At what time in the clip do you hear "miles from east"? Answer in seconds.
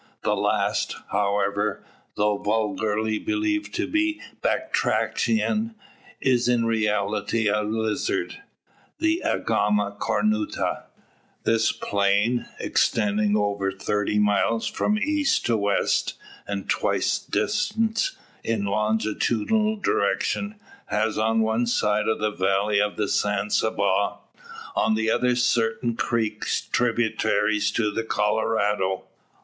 14.17-15.45